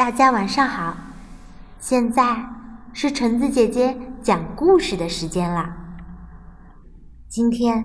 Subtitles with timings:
[0.00, 0.96] 大家晚上好，
[1.78, 2.48] 现在
[2.94, 5.76] 是橙子姐姐讲故事的时间啦。
[7.28, 7.84] 今天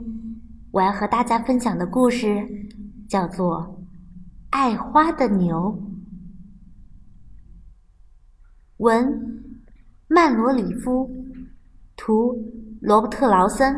[0.72, 2.48] 我要和大家分享的故事
[3.10, 3.58] 叫做
[4.52, 5.58] 《爱花的牛》。
[8.78, 9.44] 文：
[10.08, 11.12] 曼罗里夫，
[11.98, 12.34] 图：
[12.80, 13.76] 罗伯特劳森，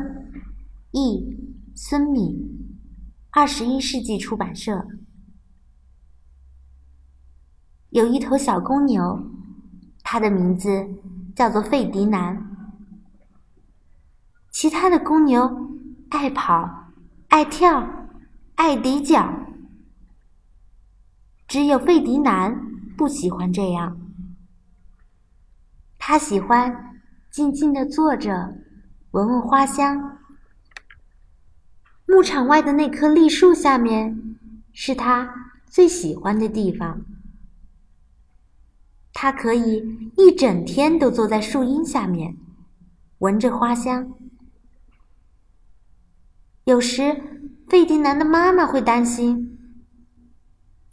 [0.92, 1.26] 译：
[1.74, 2.38] 孙敏，
[3.32, 4.86] 二十一世纪出版社。
[7.98, 9.20] 有一头小公牛，
[10.04, 10.88] 它的名字
[11.36, 12.48] 叫做费迪南。
[14.52, 15.72] 其他的公牛
[16.10, 16.92] 爱跑、
[17.30, 17.84] 爱跳、
[18.54, 19.34] 爱抵脚，
[21.48, 22.56] 只有费迪南
[22.96, 24.00] 不喜欢这样。
[25.98, 27.00] 他喜欢
[27.32, 28.54] 静静地坐着，
[29.10, 30.20] 闻闻花香。
[32.06, 34.38] 牧场外的那棵栗树下面，
[34.72, 35.34] 是他
[35.66, 37.02] 最喜欢的地方。
[39.20, 42.38] 他可以一整天都坐在树荫下面，
[43.18, 44.14] 闻着花香。
[46.66, 47.20] 有时，
[47.68, 49.58] 费迪南的妈妈会担心，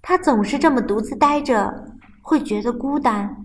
[0.00, 3.44] 他总是这么独自呆着，会觉得孤单。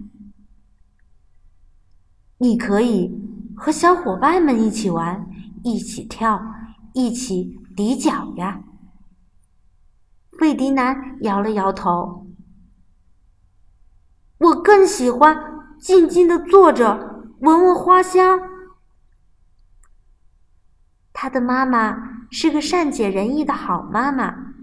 [2.37, 3.13] 你可以
[3.57, 5.29] 和小伙伴们一起玩，
[5.61, 6.41] 一起跳，
[6.93, 8.63] 一起抵脚呀。
[10.39, 12.28] 费迪南摇了摇头。
[14.39, 15.37] 我更喜欢
[15.77, 18.39] 静静的坐着，闻闻花香。
[21.11, 24.53] 他的妈妈是个善解人意的好妈妈，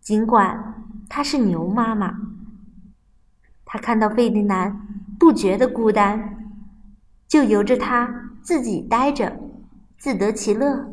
[0.00, 2.16] 尽管她是牛妈妈。
[3.64, 6.52] 她看到费迪南不觉得孤单，
[7.28, 9.38] 就由着他自己待着，
[9.96, 10.92] 自得其乐。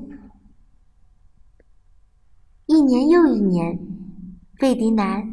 [2.68, 3.80] 一年又一年，
[4.60, 5.28] 费迪南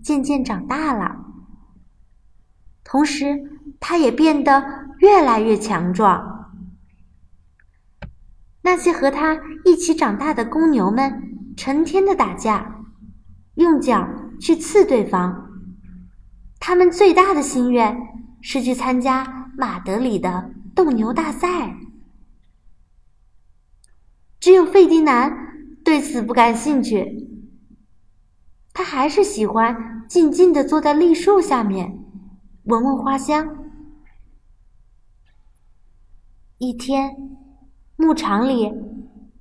[0.00, 1.25] 渐渐长大了。
[2.88, 3.42] 同时，
[3.80, 4.64] 他也变得
[5.00, 6.54] 越来越强壮。
[8.62, 12.84] 那些和他一起长大的公牛们，成天的打架，
[13.56, 14.08] 用脚
[14.40, 15.50] 去刺对方。
[16.60, 17.96] 他们最大的心愿
[18.40, 21.76] 是去参加马德里的斗牛大赛。
[24.38, 25.36] 只有费迪南
[25.84, 27.28] 对此不感兴趣，
[28.72, 32.05] 他还是喜欢静静的坐在栗树下面。
[32.66, 33.46] 闻闻花香。
[36.58, 37.14] 一天，
[37.94, 38.72] 牧场里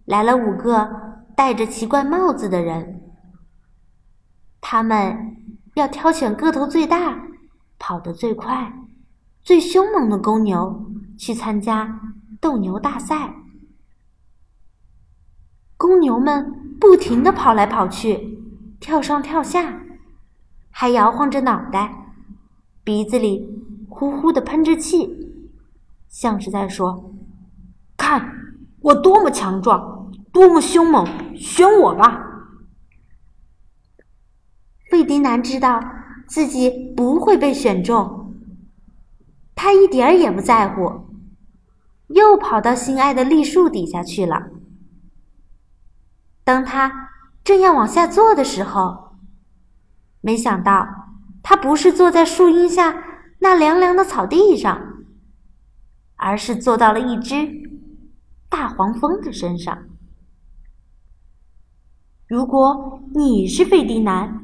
[0.06, 3.02] 来了五个戴着奇怪帽子的人。
[4.62, 5.38] 他们
[5.74, 7.20] 要挑选个头最大、
[7.80, 8.72] 跑得最快、
[9.42, 12.00] 最凶猛的公牛去参加
[12.40, 13.34] 斗牛大赛。
[15.78, 18.40] 公牛们不停地跑来跑去，
[18.80, 19.82] 跳上跳下，
[20.70, 22.05] 还摇晃着脑袋。
[22.86, 23.50] 鼻子里
[23.90, 25.10] 呼呼的喷着气，
[26.08, 27.16] 像是在说
[27.98, 28.32] ：“看
[28.80, 31.04] 我多么强壮，多么凶猛，
[31.36, 32.22] 选我吧！”
[34.92, 35.84] 费迪南知道
[36.28, 38.36] 自己不会被选中，
[39.56, 41.08] 他一点儿也不在乎，
[42.10, 44.52] 又跑到心爱的栗树底下去了。
[46.44, 47.10] 当他
[47.44, 49.16] 正要往下坐的时候，
[50.22, 51.05] 没想到。
[51.48, 53.04] 他不是坐在树荫下
[53.38, 54.82] 那凉凉的草地上，
[56.16, 57.70] 而是坐到了一只
[58.50, 59.84] 大黄蜂的身上。
[62.28, 64.42] 如果你是费迪南，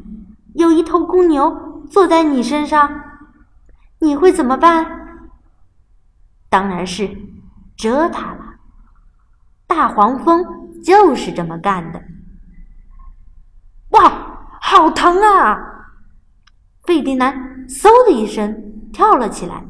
[0.54, 3.02] 有一头公牛坐在你身上，
[3.98, 5.26] 你会怎么办？
[6.50, 7.18] 当然是
[7.76, 8.46] 蛰它了。
[9.66, 12.04] 大黄蜂就是这么干的。
[13.90, 15.71] 哇，好疼啊！
[16.84, 19.66] 费迪南嗖的一声跳了起来，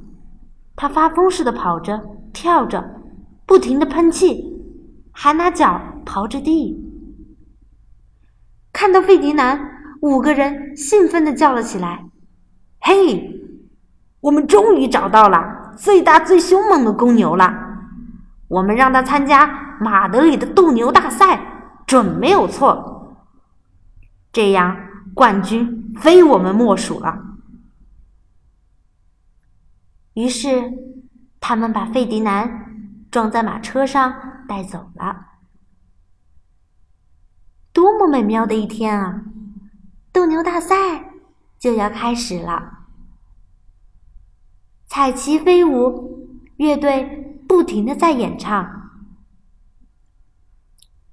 [0.75, 2.01] 他发疯似的跑着、
[2.31, 3.01] 跳着，
[3.45, 4.61] 不停的喷气，
[5.11, 6.77] 还拿脚刨着地。
[8.71, 9.59] 看到费迪南，
[10.01, 12.05] 五个人兴奋的叫了起来
[12.79, 13.41] ：“嘿，
[14.21, 17.53] 我们终于找到了最大、最凶猛的公牛了！
[18.47, 21.39] 我们让他参加马德里的斗牛大赛，
[21.85, 23.17] 准没有错。
[24.31, 24.77] 这样，
[25.13, 27.37] 冠军。”非我们莫属了。
[30.13, 30.71] 于是，
[31.39, 34.13] 他们把费迪南装在马车上
[34.47, 35.27] 带走了。
[37.73, 39.23] 多么美妙的一天啊！
[40.11, 40.75] 斗牛大赛
[41.57, 42.79] 就要开始了，
[44.87, 46.27] 彩旗飞舞，
[46.57, 48.91] 乐队不停的在演唱，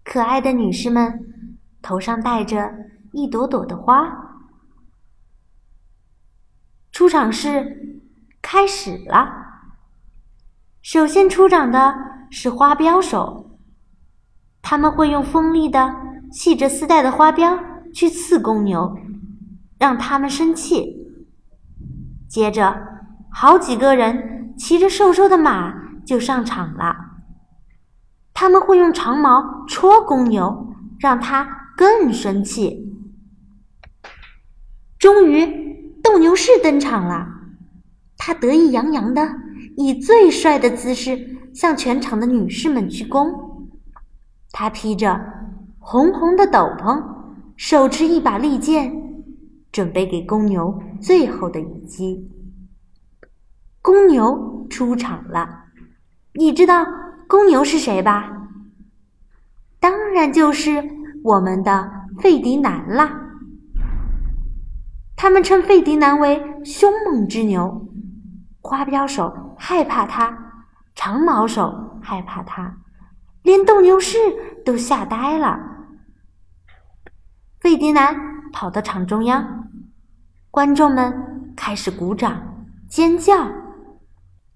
[0.02, 2.75] 可爱的女士们头上戴着
[3.12, 4.27] 一朵朵的花。
[6.99, 8.00] 出场式
[8.43, 9.29] 开始了。
[10.83, 11.95] 首先出场的
[12.29, 13.56] 是花镖手，
[14.62, 15.95] 他们会用锋利的、
[16.33, 17.56] 系着丝带的花镖
[17.95, 18.99] 去刺公牛，
[19.79, 21.06] 让他们生气。
[22.29, 22.77] 接着，
[23.31, 25.73] 好几个人骑着瘦瘦的马
[26.05, 26.97] 就上场了，
[28.35, 32.93] 他们会用长矛戳公牛，让它更生气。
[34.99, 35.68] 终于，
[36.08, 37.28] 斗牛士登场了，
[38.16, 39.28] 他得意洋洋的
[39.76, 43.31] 以最帅的姿势向全场的女士们鞠躬。
[44.50, 45.20] 他披着
[45.78, 47.05] 红红的斗篷，
[47.58, 48.90] 手持一把利剑，
[49.70, 52.26] 准备给公牛最后的一击。
[53.82, 55.64] 公牛出场了，
[56.32, 56.87] 你知道
[57.28, 58.49] 公牛是谁吧？
[59.78, 60.82] 当然就是
[61.22, 63.27] 我们的费迪南啦。
[65.19, 67.88] 他们称费迪南为凶猛之牛，
[68.61, 70.32] 花镖手害怕他，
[70.94, 72.79] 长矛手害怕他，
[73.43, 74.17] 连斗牛士
[74.65, 75.59] 都吓呆了。
[77.59, 78.17] 费迪南
[78.53, 79.69] 跑到场中央，
[80.53, 82.41] 观众们开始鼓掌
[82.88, 83.49] 尖叫，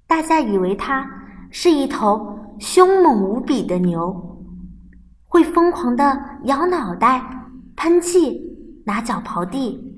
[0.06, 1.04] 大家以为他
[1.50, 4.46] 是一头凶猛无比的牛，
[5.26, 8.40] 会疯狂地摇脑袋、喷气、
[8.86, 9.88] 拿脚刨地。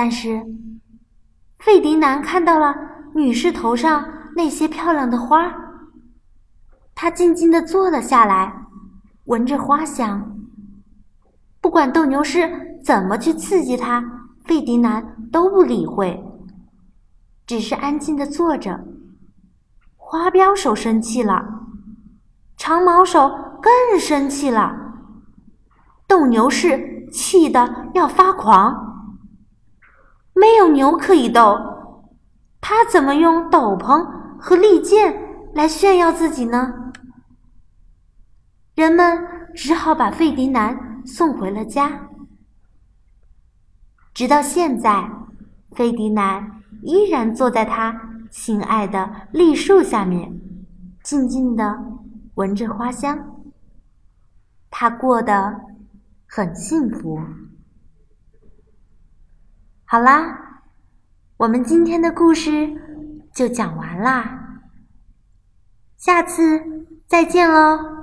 [0.00, 0.46] 但是，
[1.58, 2.72] 费迪南看到了
[3.16, 5.52] 女士头上那些漂亮的花，
[6.94, 8.66] 他静静地坐了下来，
[9.24, 10.38] 闻着花香。
[11.60, 14.00] 不管斗牛士怎么去刺激他，
[14.44, 16.24] 费迪南都不理会，
[17.44, 18.78] 只是安静地坐着。
[19.96, 21.44] 花镖手生气了，
[22.56, 23.28] 长矛手
[23.60, 24.94] 更生气了，
[26.06, 28.87] 斗牛士气得要发狂。
[30.38, 31.58] 没有牛可以斗，
[32.60, 34.06] 他怎么用斗篷
[34.38, 35.14] 和利剑
[35.54, 36.92] 来炫耀自己呢？
[38.74, 39.18] 人们
[39.54, 42.08] 只好把费迪南送回了家。
[44.14, 45.10] 直到现在，
[45.72, 48.00] 费迪南依然坐在他
[48.30, 50.40] 心爱的栗树下面，
[51.02, 51.76] 静静地
[52.34, 53.18] 闻着花香。
[54.70, 55.60] 他过得
[56.28, 57.18] 很幸福。
[59.90, 60.60] 好啦，
[61.38, 62.50] 我们今天的故事
[63.32, 64.60] 就讲完啦，
[65.96, 67.97] 下次再见喽。